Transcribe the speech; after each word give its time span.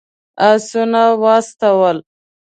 آسونه 0.51 1.03
واستول. 1.21 1.97